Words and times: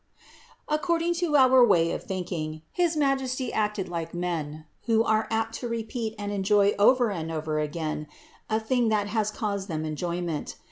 According 0.67 1.13
to 1.21 1.35
our 1.35 1.63
way 1.63 1.91
of 1.91 2.01
thinking 2.03 2.63
his 2.71 2.97
Majesty 2.97 3.53
acted 3.53 3.87
like 3.87 4.15
men, 4.15 4.65
who 4.87 5.03
are 5.03 5.27
apt 5.29 5.53
to 5.59 5.67
repeat 5.67 6.15
and 6.17 6.31
enjoy 6.31 6.73
over 6.79 7.11
and 7.11 7.31
over 7.31 7.59
again 7.59 8.07
a 8.49 8.59
thing 8.59 8.89
which 8.89 9.09
has 9.09 9.29
caused 9.29 9.67
them 9.67 9.85
enjoyment. 9.85 10.55